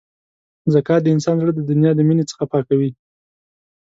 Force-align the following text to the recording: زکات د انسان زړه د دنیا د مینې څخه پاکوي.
زکات 0.73 1.01
د 1.03 1.07
انسان 1.15 1.35
زړه 1.41 1.51
د 1.55 1.61
دنیا 1.69 1.91
د 1.95 1.99
مینې 2.07 2.23
څخه 2.31 2.43
پاکوي. 2.53 2.91